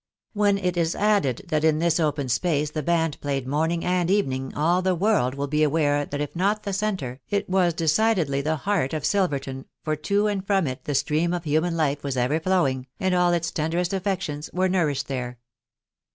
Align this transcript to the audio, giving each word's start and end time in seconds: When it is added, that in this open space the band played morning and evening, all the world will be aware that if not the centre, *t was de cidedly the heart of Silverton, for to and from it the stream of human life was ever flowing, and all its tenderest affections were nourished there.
When 0.33 0.57
it 0.57 0.77
is 0.77 0.95
added, 0.95 1.43
that 1.49 1.63
in 1.63 1.77
this 1.77 1.99
open 1.99 2.27
space 2.27 2.71
the 2.71 2.81
band 2.81 3.21
played 3.21 3.45
morning 3.47 3.85
and 3.85 4.09
evening, 4.09 4.51
all 4.55 4.81
the 4.81 4.95
world 4.95 5.35
will 5.35 5.45
be 5.45 5.61
aware 5.61 6.05
that 6.07 6.19
if 6.19 6.35
not 6.35 6.63
the 6.63 6.73
centre, 6.73 7.19
*t 7.29 7.43
was 7.47 7.75
de 7.75 7.83
cidedly 7.85 8.43
the 8.43 8.55
heart 8.55 8.95
of 8.95 9.05
Silverton, 9.05 9.65
for 9.83 9.95
to 9.95 10.25
and 10.25 10.47
from 10.47 10.65
it 10.65 10.85
the 10.85 10.95
stream 10.95 11.35
of 11.35 11.43
human 11.43 11.77
life 11.77 12.01
was 12.03 12.17
ever 12.17 12.39
flowing, 12.39 12.87
and 12.99 13.13
all 13.13 13.31
its 13.31 13.51
tenderest 13.51 13.93
affections 13.93 14.49
were 14.51 14.67
nourished 14.67 15.07
there. 15.07 15.37